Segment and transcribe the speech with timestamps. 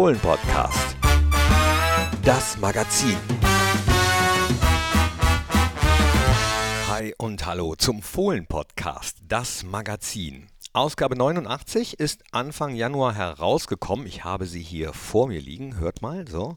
[0.00, 0.96] Fohlen-Podcast.
[2.24, 3.18] Das Magazin.
[6.88, 9.18] Hi und hallo zum Fohlen-Podcast.
[9.28, 10.46] Das Magazin.
[10.72, 14.06] Ausgabe 89 ist Anfang Januar herausgekommen.
[14.06, 15.76] Ich habe sie hier vor mir liegen.
[15.76, 16.56] Hört mal, so.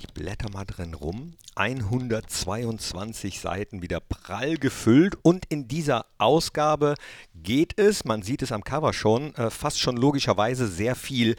[0.00, 1.34] Ich blätter mal drin rum.
[1.56, 6.94] 122 Seiten wieder prall gefüllt und in dieser Ausgabe
[7.34, 11.36] geht es, man sieht es am Cover schon, äh, fast schon logischerweise sehr viel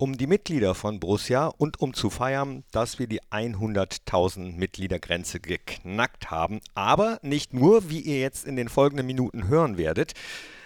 [0.00, 6.30] um die Mitglieder von Borussia und um zu feiern, dass wir die 100.000 Mitgliedergrenze geknackt
[6.30, 6.60] haben.
[6.72, 10.14] Aber nicht nur, wie ihr jetzt in den folgenden Minuten hören werdet.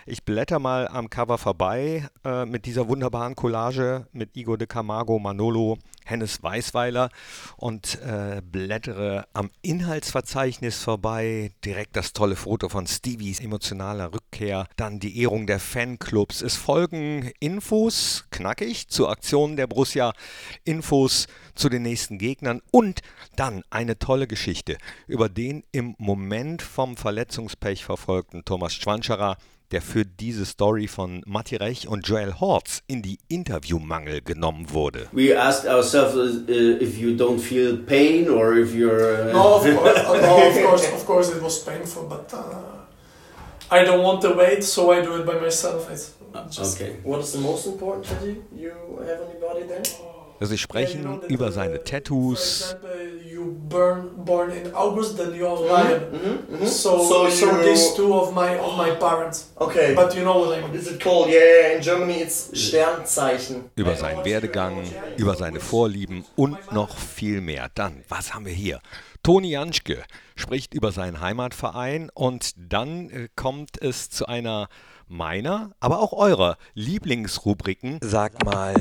[0.06, 5.18] Ich blätter mal am Cover vorbei äh, mit dieser wunderbaren Collage mit Igor de Camargo,
[5.18, 7.08] Manolo, Hennes Weißweiler
[7.56, 11.52] und äh, blättere am Inhaltsverzeichnis vorbei.
[11.64, 14.66] Direkt das tolle Foto von Stevies emotionaler Rückkehr.
[14.77, 16.42] Dann die Ehrung der Fanclubs.
[16.42, 20.12] Es folgen Infos, knackig, zur Aktion der Borussia.
[20.64, 23.00] Infos zu den nächsten Gegnern und
[23.36, 29.38] dann eine tolle Geschichte über den im Moment vom Verletzungspech verfolgten Thomas Schwanscherer
[29.75, 35.08] der für diese Story von Matti Rech und Joel Hortz in die Interviewmangel genommen wurde.
[35.11, 39.31] We asked ourselves uh, if you don't feel pain or if you're.
[39.31, 43.84] Uh no, of course, no, of course, of course, it was painful, but uh, I
[43.84, 45.91] don't want to wait, so I do it by myself.
[45.91, 46.12] It's
[46.50, 47.00] just okay.
[47.03, 48.70] What is the most important tattoo you
[49.05, 49.83] have on your body then?
[50.40, 52.77] Sie sprechen über seine Tattoos.
[53.24, 56.00] You burn born in August, then you are lion.
[56.12, 56.66] Mm -hmm, mm -hmm.
[56.66, 59.50] So, so, so these two of my of my parents.
[59.56, 59.94] Okay.
[59.94, 60.74] But you know what I mean.
[60.74, 61.28] Is it called?
[61.28, 63.70] Yeah, in Germany it's Sternzeichen.
[63.76, 64.82] Über seinen Werdegang,
[65.16, 67.70] über seine Vorlieben und noch viel mehr.
[67.74, 68.80] Dann, was haben wir hier?
[69.22, 70.04] Toni Janschke
[70.36, 74.69] spricht über seinen Heimatverein und dann äh, kommt es zu einer
[75.08, 77.98] meiner, aber auch eurer Lieblingsrubriken.
[78.02, 78.74] Sag mal,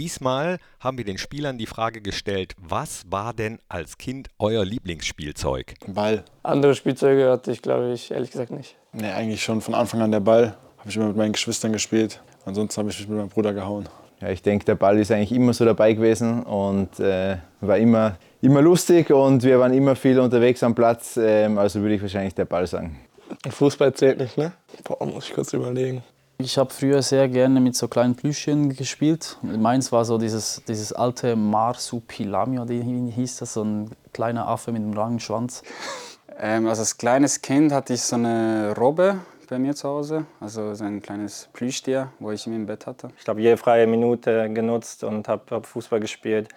[0.00, 5.74] Diesmal haben wir den Spielern die Frage gestellt, was war denn als Kind euer Lieblingsspielzeug?
[5.88, 6.24] Ball.
[6.42, 8.76] Andere Spielzeuge hatte ich, glaube ich, ehrlich gesagt nicht.
[8.94, 10.56] Nee, eigentlich schon von Anfang an der Ball.
[10.78, 12.22] Habe ich immer mit meinen Geschwistern gespielt.
[12.46, 13.90] Ansonsten habe ich mich mit meinem Bruder gehauen.
[14.22, 18.16] Ja, ich denke, der Ball ist eigentlich immer so dabei gewesen und äh, war immer,
[18.40, 21.18] immer lustig und wir waren immer viel unterwegs am Platz.
[21.18, 22.98] Ähm, also würde ich wahrscheinlich der Ball sagen.
[23.50, 24.52] Fußball zählt nicht, ne?
[24.82, 26.02] Boah, muss ich kurz überlegen.
[26.42, 29.36] Ich habe früher sehr gerne mit so kleinen Plüschchen gespielt.
[29.42, 34.80] Meins war so dieses, dieses alte Marsupilami, wie hieß das, so ein kleiner Affe mit
[34.82, 35.62] einem langen Schwanz.
[36.38, 39.18] Ähm, also als kleines Kind hatte ich so eine Robbe
[39.50, 43.10] bei mir zu Hause, also so ein kleines Plüschtier, wo ich immer im Bett hatte.
[43.20, 46.48] Ich habe jede freie Minute genutzt und habe hab Fußball gespielt.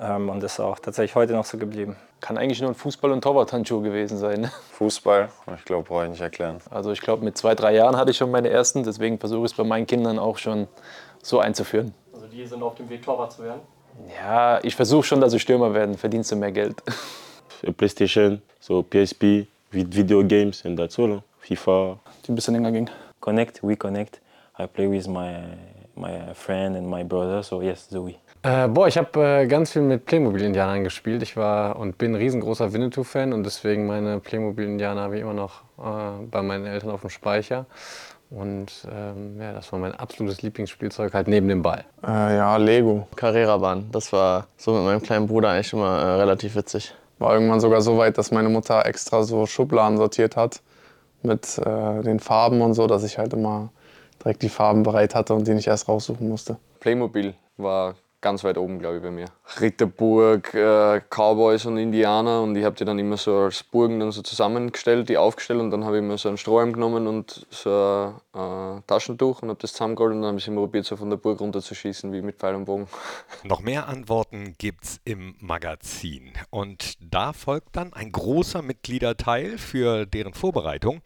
[0.00, 1.96] Ähm, und das ist auch tatsächlich heute noch so geblieben.
[2.22, 4.42] Kann eigentlich nur ein Fußball- und Torwarthandschuh gewesen sein.
[4.42, 4.52] Ne?
[4.74, 5.28] Fußball,
[5.58, 6.58] ich glaube, brauche ich nicht erklären.
[6.70, 9.50] Also ich glaube, mit zwei, drei Jahren hatte ich schon meine ersten, deswegen versuche ich
[9.50, 10.68] es bei meinen Kindern auch schon
[11.20, 11.92] so einzuführen.
[12.14, 13.62] Also die sind auf dem Weg, Torwart zu werden?
[14.16, 16.80] Ja, ich versuche schon, dass sie Stürmer werden, verdienst du mehr Geld.
[17.76, 21.24] Playstation, so PSP, Videogames und dazu, ne?
[21.40, 21.98] FIFA.
[22.24, 22.88] Die ein bisschen länger ging.
[23.18, 24.20] Connect, we connect.
[24.60, 25.42] I play with my,
[25.96, 28.16] my friend and my brother, so yes, Zoe.
[28.42, 31.22] Äh, boah, ich habe äh, ganz viel mit Playmobil-Indianern gespielt.
[31.22, 35.62] Ich war und bin ein riesengroßer Winnetou-Fan und deswegen meine Playmobil-Indianer habe ich immer noch
[35.78, 37.66] äh, bei meinen Eltern auf dem Speicher.
[38.30, 41.84] Und ähm, ja, das war mein absolutes Lieblingsspielzeug, halt neben dem Ball.
[42.02, 43.06] Äh, ja, Lego.
[43.14, 43.90] Carrera-Bahn.
[43.92, 46.94] Das war so mit meinem kleinen Bruder eigentlich immer äh, relativ witzig.
[47.18, 50.62] War irgendwann sogar so weit, dass meine Mutter extra so Schubladen sortiert hat
[51.22, 53.68] mit äh, den Farben und so, dass ich halt immer
[54.22, 56.56] direkt die Farben bereit hatte und die nicht erst raussuchen musste.
[56.80, 59.26] Playmobil war ganz weit oben, glaube ich, bei mir.
[59.60, 64.12] Ritterburg, äh, Cowboys und Indianer und ich habe die dann immer so als Burgen dann
[64.12, 68.14] so zusammengestellt, die aufgestellt und dann habe ich mir so einen Strohhalm genommen und so
[68.32, 71.10] ein äh, Taschentuch und habe das zusammengeholt und dann habe ich immer probiert, so von
[71.10, 72.86] der Burg runterzuschießen, wie mit Pfeil und Bogen.
[73.44, 80.34] Noch mehr Antworten gibt's im Magazin und da folgt dann ein großer Mitgliederteil für deren
[80.34, 81.02] Vorbereitung.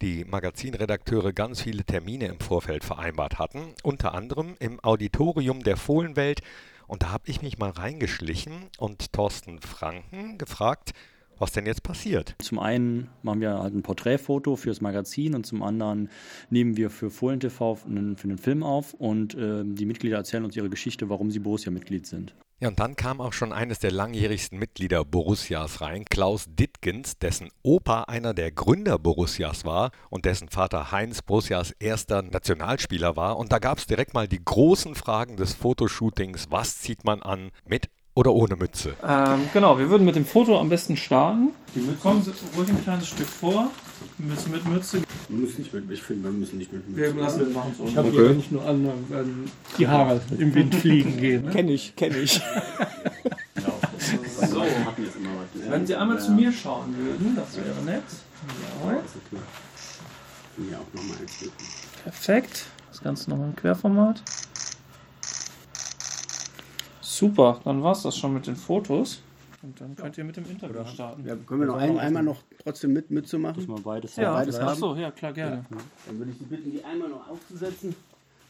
[0.00, 6.40] Die Magazinredakteure ganz viele Termine im Vorfeld vereinbart hatten, unter anderem im Auditorium der Fohlenwelt
[6.90, 10.90] und da habe ich mich mal reingeschlichen und Thorsten Franken gefragt,
[11.38, 12.34] was denn jetzt passiert.
[12.40, 16.10] Zum einen machen wir halt ein Porträtfoto fürs Magazin und zum anderen
[16.50, 20.44] nehmen wir für Fohlen TV einen, für einen Film auf und äh, die Mitglieder erzählen
[20.44, 22.34] uns ihre Geschichte, warum sie Borussia-Mitglied sind.
[22.62, 27.48] Ja, und dann kam auch schon eines der langjährigsten Mitglieder Borussias rein, Klaus Dittgens, dessen
[27.62, 33.38] Opa einer der Gründer Borussias war und dessen Vater Heinz Borussias erster Nationalspieler war.
[33.38, 36.50] Und da gab es direkt mal die großen Fragen des Fotoshootings.
[36.50, 37.88] Was zieht man an mit
[38.20, 38.94] oder ohne Mütze?
[39.02, 41.50] Ähm, genau, wir würden mit dem Foto am besten starten.
[41.74, 41.98] Die Mütze.
[42.02, 43.70] Kommen Sie ruhig ein kleines Stück vor.
[44.18, 45.02] Mütze mit Mütze.
[45.28, 47.14] Wir müssen nicht mit, ich finde, wir müssen nicht mit Mütze.
[47.14, 48.18] Wir lassen wir machen es Ich habe Okay.
[48.18, 51.46] hier nicht nur an, wenn die Haare im Wind fliegen gehen.
[51.46, 51.50] Ne?
[51.50, 52.40] Kenn ich, kenn ich.
[54.50, 54.64] So,
[55.68, 58.02] wenn Sie einmal zu mir schauen würden, das wäre nett.
[58.84, 58.92] Ja.
[60.70, 61.16] Ja, auch nochmal.
[62.02, 62.64] Perfekt.
[62.90, 64.22] Das Ganze nochmal im Querformat.
[67.20, 69.20] Super, dann war es das schon mit den Fotos.
[69.62, 71.22] Und dann könnt ihr mit dem Interview starten.
[71.26, 73.56] Ja, können wir noch ein, einmal noch trotzdem mit Mütze machen?
[73.58, 74.80] Muss man beides Ja, beides haben?
[74.80, 75.62] so, ja, klar, gerne.
[76.06, 77.94] Dann würde ich Sie bitten, die einmal noch aufzusetzen.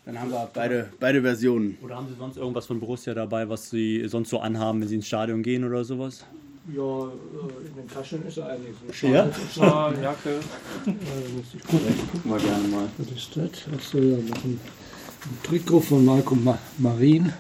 [0.07, 1.79] Dann haben wir beide, beide Versionen.
[1.83, 4.95] Oder haben Sie sonst irgendwas von Borussia dabei, was Sie sonst so anhaben, wenn Sie
[4.95, 6.25] ins Stadion gehen oder sowas?
[6.73, 9.03] Ja, äh, in den Taschen ist einiges.
[9.03, 9.29] Ja?
[9.53, 10.31] Schal, Jacke.
[10.87, 10.93] Äh,
[11.43, 12.09] ich gucken.
[12.13, 12.89] Gucken wir gerne mal.
[12.99, 13.75] Was ist das?
[13.75, 14.61] Achso, ja, noch ein,
[15.25, 17.33] ein Trikot von Marco Ma Marin.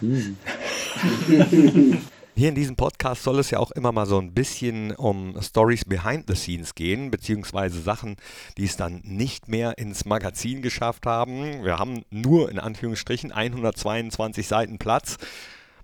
[2.36, 5.84] Hier in diesem Podcast soll es ja auch immer mal so ein bisschen um Stories
[5.84, 8.16] behind the scenes gehen, beziehungsweise Sachen,
[8.56, 11.64] die es dann nicht mehr ins Magazin geschafft haben.
[11.64, 15.18] Wir haben nur in Anführungsstrichen 122 Seiten Platz.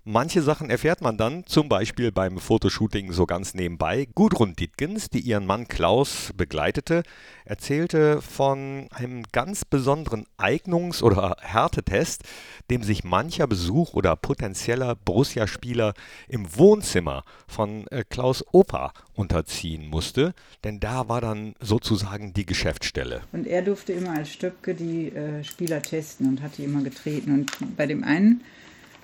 [0.09, 4.07] Manche Sachen erfährt man dann, zum Beispiel beim Fotoshooting so ganz nebenbei.
[4.15, 7.03] Gudrun Dittgens, die ihren Mann Klaus begleitete,
[7.43, 12.23] erzählte von einem ganz besonderen Eignungs- oder Härtetest,
[12.71, 15.93] dem sich mancher Besuch oder potenzieller Borussia-Spieler
[16.29, 20.33] im Wohnzimmer von äh, Klaus Opa unterziehen musste,
[20.63, 23.23] denn da war dann sozusagen die Geschäftsstelle.
[23.33, 27.33] Und er durfte immer als Stöpke die äh, Spieler testen und hat die immer getreten.
[27.33, 28.41] Und bei dem einen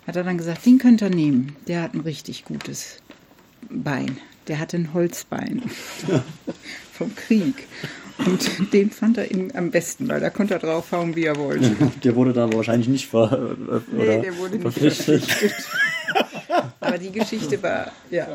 [0.08, 1.56] hat er dann gesagt, den könnt ihr nehmen.
[1.68, 2.98] Der hat ein richtig gutes
[3.70, 4.18] Bein.
[4.48, 5.64] Der hatte ein Holzbein
[6.92, 7.68] vom Krieg.
[8.26, 11.76] Und den fand er ihm am besten, weil da konnte er draufhauen, wie er wollte.
[12.04, 15.24] Der wurde da wahrscheinlich nicht ver oder Nee, der wurde nicht verpflichtet.
[16.80, 18.28] Aber die Geschichte war, ja.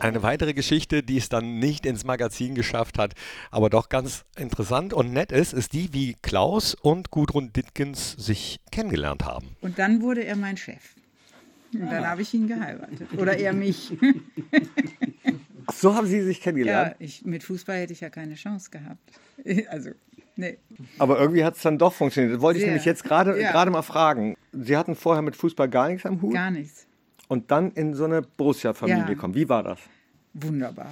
[0.00, 3.14] Eine weitere Geschichte, die es dann nicht ins Magazin geschafft hat,
[3.50, 8.60] aber doch ganz interessant und nett ist, ist die, wie Klaus und Gudrun Dittgens sich
[8.72, 9.56] kennengelernt haben.
[9.60, 10.80] Und dann wurde er mein Chef.
[11.72, 13.08] Und dann habe ich ihn geheiratet.
[13.16, 13.96] Oder er mich.
[15.72, 16.96] So haben Sie sich Ja, kennengelernt.
[16.98, 19.00] ich, mit Fußball hätte ich ja keine Chance gehabt.
[19.70, 19.90] Also,
[20.36, 20.58] nee.
[20.98, 22.34] Aber irgendwie hat es dann doch funktioniert.
[22.34, 22.70] Das wollte ich Sehr.
[22.72, 23.64] nämlich jetzt gerade Ja.
[23.70, 24.36] mal fragen.
[24.52, 26.86] Sie hatten vorher mit Fußball gar nichts am Hut Gar nichts.
[27.28, 29.14] und dann in so eine Borussia-Familie Ja.
[29.14, 29.34] kommen.
[29.34, 29.78] Wie war das?
[30.34, 30.90] Wunderbar.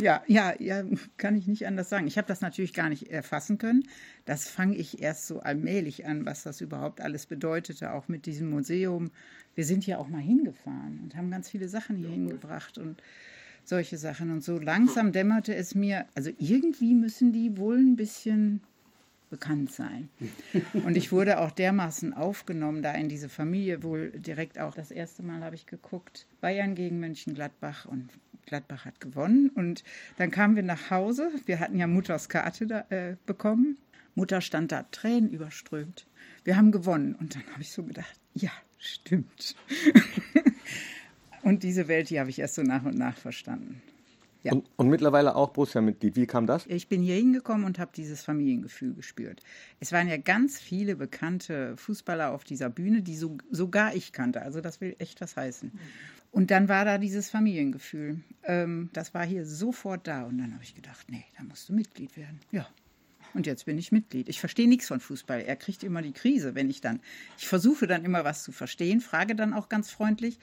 [0.00, 0.82] Ja, ja, ja,
[1.16, 2.06] kann ich nicht anders sagen.
[2.06, 3.86] Ich habe das natürlich gar nicht erfassen können.
[4.24, 8.50] Das fange ich erst so allmählich an, was das überhaupt alles bedeutete, auch mit diesem
[8.50, 9.10] Museum.
[9.54, 13.02] Wir sind ja auch mal hingefahren und haben ganz viele Sachen hier hingebracht und
[13.64, 14.30] solche Sachen.
[14.30, 18.60] Und so langsam dämmerte es mir, also irgendwie müssen die wohl ein bisschen
[19.30, 20.08] bekannt sein.
[20.84, 25.22] Und ich wurde auch dermaßen aufgenommen da in diese Familie, wohl direkt auch das erste
[25.22, 28.10] Mal habe ich geguckt, Bayern gegen Mönchengladbach und
[28.46, 29.50] Gladbach hat gewonnen.
[29.50, 29.84] Und
[30.18, 33.78] dann kamen wir nach Hause, wir hatten ja Mutters Karte da, äh, bekommen.
[34.14, 36.06] Mutter stand da, Tränen überströmt.
[36.44, 37.14] Wir haben gewonnen.
[37.14, 39.56] Und dann habe ich so gedacht, ja, stimmt.
[41.42, 43.80] und diese Welt, die habe ich erst so nach und nach verstanden.
[44.42, 44.52] Ja.
[44.52, 46.16] Und, und mittlerweile auch Borussia-Mitglied.
[46.16, 46.66] Wie kam das?
[46.66, 49.42] Ich bin hier hingekommen und habe dieses Familiengefühl gespürt.
[49.80, 54.42] Es waren ja ganz viele bekannte Fußballer auf dieser Bühne, die so, sogar ich kannte.
[54.42, 55.72] Also das will echt was heißen.
[56.32, 58.20] Und dann war da dieses Familiengefühl.
[58.44, 60.24] Ähm, das war hier sofort da.
[60.24, 62.40] Und dann habe ich gedacht, nee, da musst du Mitglied werden.
[62.50, 62.66] Ja.
[63.34, 64.28] Und jetzt bin ich Mitglied.
[64.28, 65.42] Ich verstehe nichts von Fußball.
[65.42, 67.00] Er kriegt immer die Krise, wenn ich dann.
[67.38, 70.38] Ich versuche dann immer was zu verstehen, frage dann auch ganz freundlich.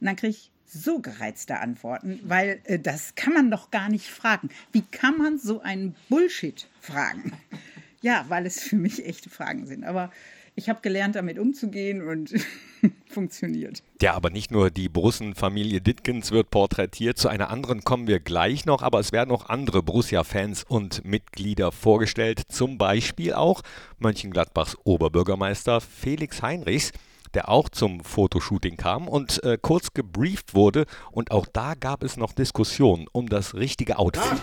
[0.00, 4.06] Und dann kriege ich so gereizte Antworten, weil äh, das kann man doch gar nicht
[4.06, 4.48] fragen.
[4.72, 7.32] Wie kann man so einen Bullshit fragen?
[8.02, 9.84] Ja, weil es für mich echte Fragen sind.
[9.84, 10.10] Aber
[10.56, 12.32] ich habe gelernt, damit umzugehen und
[13.06, 13.82] funktioniert.
[14.00, 18.64] Ja, aber nicht nur die Borussen-Familie Ditkens wird porträtiert, zu einer anderen kommen wir gleich
[18.64, 23.62] noch, aber es werden auch andere Borussia-Fans und Mitglieder vorgestellt, zum Beispiel auch
[23.98, 26.92] Mönchengladbachs Oberbürgermeister Felix Heinrichs,
[27.34, 32.16] der auch zum Fotoshooting kam und äh, kurz gebrieft wurde und auch da gab es
[32.16, 34.40] noch Diskussionen um das richtige Outfit.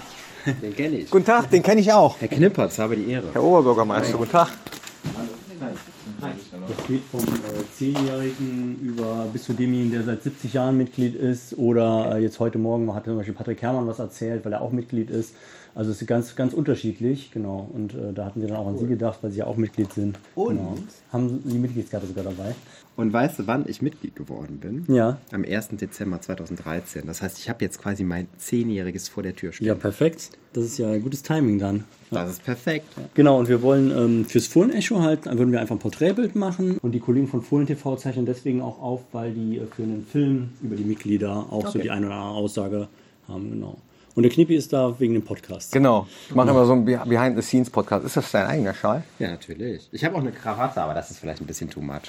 [0.61, 1.09] Den kenne ich.
[1.09, 2.19] Guten Tag, den kenne ich auch.
[2.19, 3.27] Herr Knippertz, habe die Ehre.
[3.33, 4.49] Herr Oberbürgermeister, guten Tag.
[6.21, 11.57] Das geht vom äh, 10-Jährigen über bis zu demjenigen, der seit 70 Jahren Mitglied ist.
[11.57, 14.71] Oder äh, jetzt heute Morgen hat zum Beispiel Patrick Herrmann was erzählt, weil er auch
[14.71, 15.35] Mitglied ist.
[15.73, 17.69] Also es ist ganz, ganz unterschiedlich, genau.
[17.73, 19.91] Und äh, da hatten wir dann auch an Sie gedacht, weil Sie ja auch Mitglied
[19.93, 20.19] sind.
[20.35, 20.57] Und?
[20.57, 20.75] Genau.
[21.11, 22.55] Haben Sie die Mitgliedskarte sogar dabei?
[22.97, 24.85] Und weißt du, wann ich Mitglied geworden bin?
[24.93, 25.17] Ja.
[25.31, 25.69] Am 1.
[25.69, 27.03] Dezember 2013.
[27.07, 29.67] Das heißt, ich habe jetzt quasi mein Zehnjähriges vor der Tür stehen.
[29.67, 30.31] Ja, perfekt.
[30.53, 31.85] Das ist ja ein gutes Timing dann.
[32.11, 32.85] Das ist perfekt.
[33.13, 36.77] Genau, und wir wollen ähm, fürs Fohlen-Echo halt, dann würden wir einfach ein Porträtbild machen.
[36.81, 40.05] Und die Kollegen von Fohlen TV zeichnen deswegen auch auf, weil die äh, für einen
[40.05, 41.83] Film über die Mitglieder auch so Okay.
[41.83, 42.87] die eine oder andere Aussage
[43.29, 43.51] haben.
[43.51, 43.77] Genau.
[44.13, 45.71] Und der Knippi ist da wegen dem Podcast.
[45.71, 46.05] Genau.
[46.27, 48.05] Ich mache immer so einen Be- Behind-the-Scenes-Podcast.
[48.05, 49.03] Ist das dein eigener Schal?
[49.19, 49.87] Ja, natürlich.
[49.93, 52.01] Ich habe auch eine Krawatte, aber das ist vielleicht ein bisschen too much.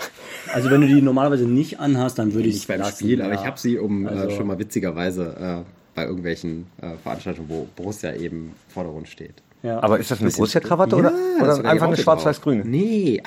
[0.52, 3.35] Also wenn du die normalerweise nicht anhast, dann würde ich Nicht beim lassen, Spiel, aber
[3.35, 3.40] ja.
[3.40, 7.68] ich habe sie, um Also- äh, schon mal witzigerweise äh, bei irgendwelchen äh, Veranstaltungen, wo
[7.76, 9.35] Borussia eben im Vordergrund steht.
[9.62, 9.80] Ja.
[9.82, 12.64] Aber ist das eine Borussia-Krawatte oder, Ja, oder das ist einfach eine Raute schwarz-weiß-grüne?
[12.64, 13.23] Nee,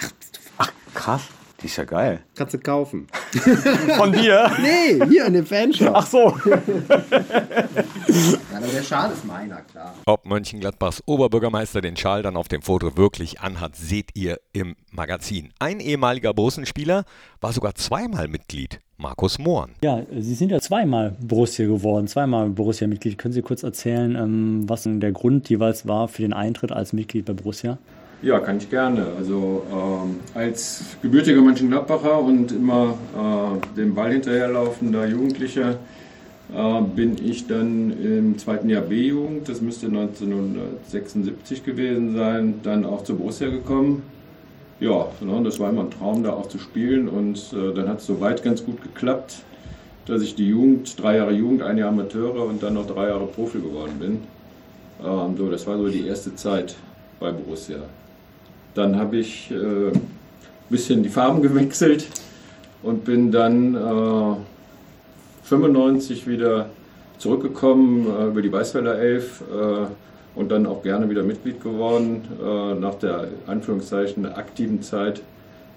[0.57, 1.21] ach, krass.
[1.61, 2.19] Die ist ja geil.
[2.35, 3.07] kannst du kaufen.
[3.97, 4.51] Von dir?
[4.61, 5.91] Nee, hier in dem Fanshop.
[5.95, 6.35] Ach so.
[8.07, 9.93] Ja, aber der Schal ist meiner, klar.
[10.05, 15.49] Ob Mönchengladbachs Oberbürgermeister den Schal dann auf dem Foto wirklich anhat, seht ihr im Magazin.
[15.59, 17.05] Ein ehemaliger Borussen-Spieler
[17.41, 19.71] war sogar zweimal Mitglied, Markus Mohren.
[19.83, 23.17] Ja, Sie sind ja zweimal Borussia geworden, zweimal Borussia-Mitglied.
[23.17, 26.93] Können Sie kurz erzählen, ähm, was denn der Grund jeweils war für den Eintritt als
[26.93, 27.77] Mitglied bei Borussia?
[28.21, 29.07] Ja, kann ich gerne.
[29.17, 35.77] Also ähm, als gebürtiger Mönchengladbacher und immer äh, dem Ball hinterherlaufender Jugendlicher
[36.95, 43.17] bin ich dann im zweiten Jahr B-Jugend, das müsste 1976 gewesen sein, dann auch zur
[43.17, 44.03] Borussia gekommen.
[44.79, 47.99] Ja, ne, das war immer ein Traum, da auch zu spielen und äh, dann hat
[47.99, 49.37] es soweit ganz gut geklappt,
[50.05, 53.25] dass ich die Jugend, drei Jahre Jugend, ein Jahr Amateure und dann noch drei Jahre
[53.25, 54.19] Profi geworden bin.
[55.03, 56.75] Ähm, so, das war so die erste Zeit
[57.19, 57.77] bei Borussia.
[58.73, 59.99] Dann habe ich ein äh,
[60.69, 62.07] bisschen die Farben gewechselt
[62.83, 64.35] und bin dann äh,
[65.45, 66.69] 95 wieder
[67.17, 72.23] zurückgekommen äh, über die Weißweiler 11 äh, und dann auch gerne wieder Mitglied geworden.
[72.43, 75.21] Äh, nach der Anführungszeichen aktiven Zeit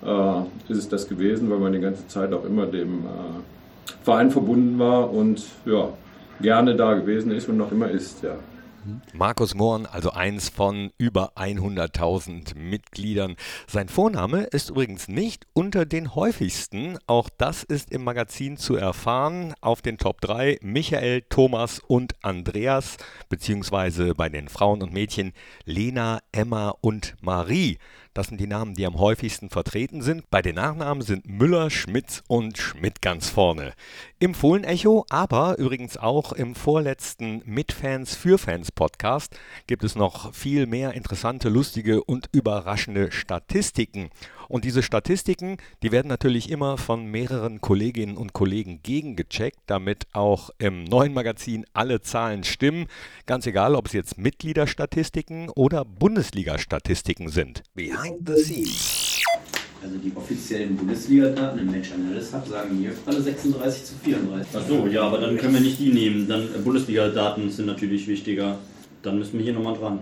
[0.05, 4.31] äh, ist es das gewesen, weil man die ganze Zeit auch immer dem äh, Verein
[4.31, 5.91] verbunden war und ja,
[6.41, 8.23] gerne da gewesen ist und noch immer ist.
[8.23, 8.37] Ja.
[9.13, 13.37] Markus Mohren, also eins von über 100.000 Mitgliedern.
[13.67, 16.99] Sein Vorname ist übrigens nicht unter den häufigsten.
[17.07, 19.55] Auch das ist im Magazin zu erfahren.
[19.61, 22.97] Auf den Top 3 Michael, Thomas und Andreas,
[23.29, 25.33] beziehungsweise bei den Frauen und Mädchen
[25.65, 27.79] Lena, Emma und Marie.
[28.19, 30.29] Das sind die Namen, die am häufigsten vertreten sind.
[30.29, 33.75] Bei den Nachnamen sind Müller, Schmitz und Schmidt ganz vorne.
[34.19, 40.67] Im Fohlen-Echo, aber übrigens auch im vorletzten Mit-Fans für Fans Podcast gibt es noch viel
[40.67, 44.11] mehr interessante, lustige und überraschende Statistiken.
[44.49, 50.51] Und diese Statistiken, die werden natürlich immer von mehreren Kolleginnen und Kollegen gegengecheckt, damit auch
[50.59, 52.87] im neuen Magazin alle Zahlen stimmen.
[53.27, 57.63] Ganz egal, ob es jetzt Mitgliederstatistiken oder Bundesliga-Statistiken sind.
[57.75, 59.23] Behind the scenes.
[59.83, 64.53] Also die offiziellen Bundesliga-Daten im Match Analyst Hub sagen hier alle 36 zu 34.
[64.57, 66.27] Ach so, ja, aber dann können wir nicht die nehmen.
[66.27, 68.59] Dann äh, Bundesliga-Daten sind natürlich wichtiger.
[69.03, 70.01] Dann müssen wir hier nochmal dran.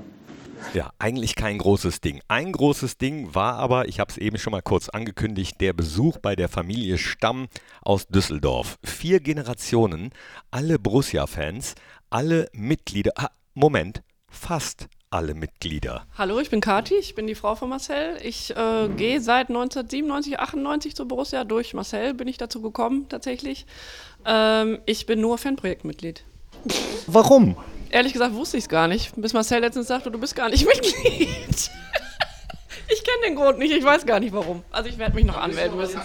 [0.75, 2.21] Ja, eigentlich kein großes Ding.
[2.29, 6.19] Ein großes Ding war aber, ich habe es eben schon mal kurz angekündigt, der Besuch
[6.19, 7.49] bei der Familie Stamm
[7.83, 8.79] aus Düsseldorf.
[8.85, 10.11] Vier Generationen,
[10.51, 11.75] alle Borussia-Fans,
[12.11, 13.13] alle Mitglieder.
[13.17, 16.07] Ah, Moment, fast alle Mitglieder.
[16.19, 18.19] Hallo, ich bin Kati, ich bin die Frau von Marcel.
[18.23, 21.45] Ich äh, gehe seit 1997, 98 zu Borussia.
[21.45, 23.67] Durch Marcel bin ich dazu gekommen, tatsächlich.
[24.25, 26.25] Ähm, ich bin nur Fanprojektmitglied.
[27.07, 27.57] Warum?
[27.91, 30.67] Ehrlich gesagt wusste ich es gar nicht, bis Marcel letztens sagte, du bist gar nicht
[30.67, 31.71] Mitglied.
[32.89, 34.63] ich kenne den Grund nicht, ich weiß gar nicht warum.
[34.71, 36.01] Also ich werde mich noch anmelden müssen.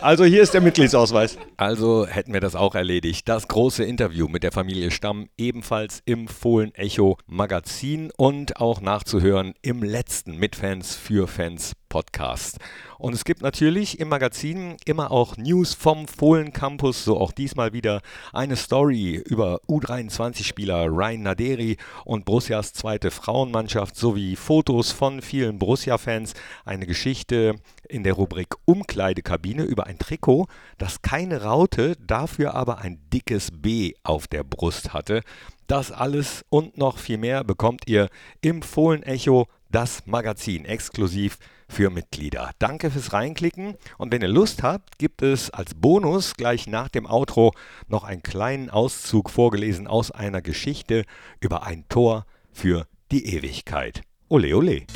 [0.00, 1.38] Also hier ist der Mitgliedsausweis.
[1.56, 3.28] Also hätten wir das auch erledigt.
[3.28, 9.54] Das große Interview mit der Familie Stamm ebenfalls im Fohlen Echo Magazin und auch nachzuhören
[9.60, 12.58] im letzten Mitfans für Fans Podcast.
[12.98, 17.72] Und es gibt natürlich im Magazin immer auch News vom Fohlen Campus, so auch diesmal
[17.72, 18.02] wieder
[18.32, 26.34] eine Story über U23-Spieler Ryan Naderi und Borussias zweite Frauenmannschaft sowie Fotos von vielen Borussia-Fans,
[26.64, 27.54] eine Geschichte
[27.88, 33.94] in der Rubrik Umkleidekabine über ein Trikot, das keine Raute, dafür aber ein dickes B
[34.02, 35.22] auf der Brust hatte.
[35.68, 38.08] Das alles und noch viel mehr bekommt ihr
[38.40, 42.52] im Fohlen Echo, das Magazin exklusiv für Mitglieder.
[42.58, 47.06] Danke fürs Reinklicken und wenn ihr Lust habt, gibt es als Bonus gleich nach dem
[47.06, 47.52] Outro
[47.88, 51.04] noch einen kleinen Auszug vorgelesen aus einer Geschichte
[51.40, 54.02] über ein Tor für die Ewigkeit.
[54.28, 54.86] Ole ole.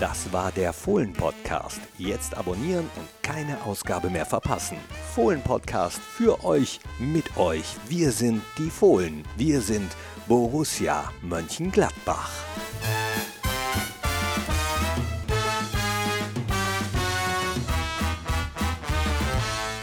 [0.00, 1.80] Das war der Fohlen-Podcast.
[1.98, 4.76] Jetzt abonnieren und keine Ausgabe mehr verpassen.
[5.12, 7.74] Fohlen-Podcast für euch, mit euch.
[7.88, 9.24] Wir sind die Fohlen.
[9.36, 9.90] Wir sind
[10.28, 12.28] Borussia Mönchengladbach.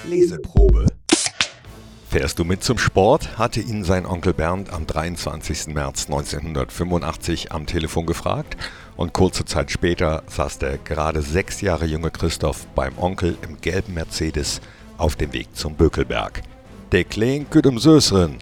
[0.07, 0.85] Leseprobe.
[2.07, 3.39] Fährst du mit zum Sport?
[3.39, 5.73] hatte ihn sein Onkel Bernd am 23.
[5.73, 8.55] März 1985 am Telefon gefragt
[8.97, 13.95] und kurze Zeit später saß der gerade sechs Jahre junge Christoph beim Onkel im gelben
[13.95, 14.61] Mercedes
[14.99, 16.43] auf dem Weg zum Bökelberg.
[16.91, 18.37] Der klingt gut im Sösren,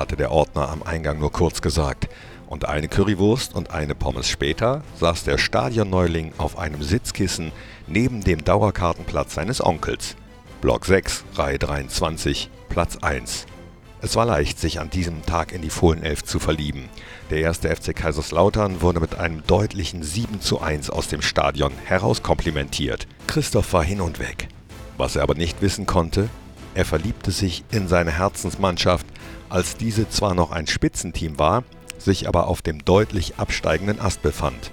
[0.00, 2.08] hatte der Ordner am Eingang nur kurz gesagt.
[2.46, 7.52] Und eine Currywurst und eine Pommes später saß der Stadionneuling auf einem Sitzkissen
[7.86, 10.16] neben dem Dauerkartenplatz seines Onkels.
[10.60, 13.46] Block 6, Reihe 23, Platz 1.
[14.02, 16.88] Es war leicht, sich an diesem Tag in die Fohlenelf zu verlieben.
[17.28, 23.06] Der erste FC Kaiserslautern wurde mit einem deutlichen 7 zu 1 aus dem Stadion herauskomplimentiert.
[23.26, 24.48] Christoph war hin und weg.
[24.96, 26.30] Was er aber nicht wissen konnte,
[26.74, 29.06] er verliebte sich in seine Herzensmannschaft,
[29.50, 31.64] als diese zwar noch ein Spitzenteam war,
[31.98, 34.70] sich aber auf dem deutlich absteigenden Ast befand.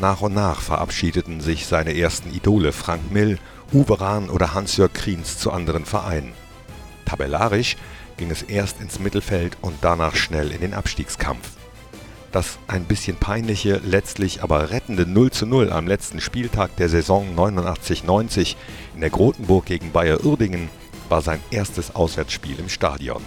[0.00, 3.38] Nach und nach verabschiedeten sich seine ersten Idole Frank Mill,
[3.72, 6.32] Uwe Rahn oder Hans-Jörg Kriens zu anderen Vereinen.
[7.04, 7.76] Tabellarisch
[8.16, 11.50] ging es erst ins Mittelfeld und danach schnell in den Abstiegskampf.
[12.32, 17.36] Das ein bisschen peinliche, letztlich aber rettende 0 zu 0 am letzten Spieltag der Saison
[17.36, 18.56] 89-90
[18.94, 20.68] in der Grotenburg gegen Bayer Uerdingen
[21.08, 23.22] war sein erstes Auswärtsspiel im Stadion.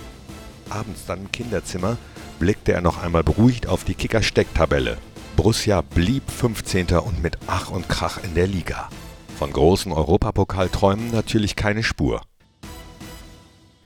[0.70, 1.98] Abends dann im Kinderzimmer
[2.40, 4.98] blickte er noch einmal beruhigt auf die Kicker-Stecktabelle.
[5.36, 6.88] Borussia blieb 15.
[6.98, 8.90] und mit Ach und Krach in der Liga.
[9.38, 12.22] Von großen Europapokalträumen natürlich keine Spur.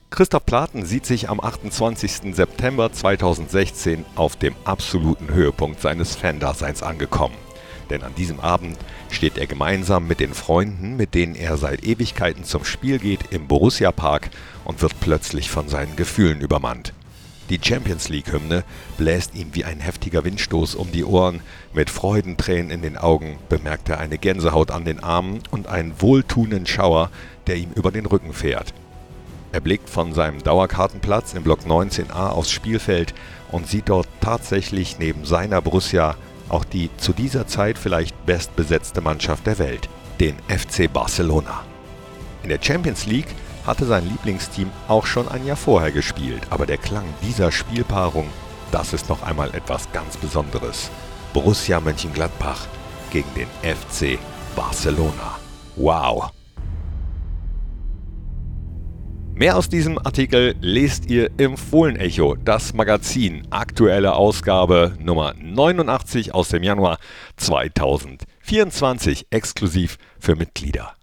[0.09, 2.35] Christoph Platen sieht sich am 28.
[2.35, 7.35] September 2016 auf dem absoluten Höhepunkt seines Fandaseins angekommen.
[7.91, 8.77] Denn an diesem Abend
[9.09, 13.47] steht er gemeinsam mit den Freunden, mit denen er seit Ewigkeiten zum Spiel geht, im
[13.47, 14.29] Borussia Park
[14.63, 16.93] und wird plötzlich von seinen Gefühlen übermannt.
[17.49, 18.63] Die Champions League-Hymne
[18.97, 21.41] bläst ihm wie ein heftiger Windstoß um die Ohren.
[21.73, 26.65] Mit Freudentränen in den Augen bemerkt er eine Gänsehaut an den Armen und einen wohltuenden
[26.65, 27.09] Schauer,
[27.47, 28.73] der ihm über den Rücken fährt.
[29.51, 33.13] Er blickt von seinem Dauerkartenplatz im Block 19a aufs Spielfeld
[33.51, 36.15] und sieht dort tatsächlich neben seiner Borussia
[36.51, 39.89] auch die zu dieser Zeit vielleicht bestbesetzte Mannschaft der Welt,
[40.19, 41.63] den FC Barcelona.
[42.43, 43.33] In der Champions League
[43.65, 48.27] hatte sein Lieblingsteam auch schon ein Jahr vorher gespielt, aber der Klang dieser Spielpaarung,
[48.71, 50.89] das ist noch einmal etwas ganz Besonderes.
[51.33, 52.67] Borussia Mönchengladbach
[53.11, 54.19] gegen den FC
[54.55, 55.37] Barcelona.
[55.75, 56.31] Wow!
[59.41, 66.49] Mehr aus diesem Artikel lest ihr im Fohlenecho, das Magazin, aktuelle Ausgabe Nummer 89 aus
[66.49, 66.99] dem Januar
[67.37, 70.93] 2024, exklusiv für Mitglieder.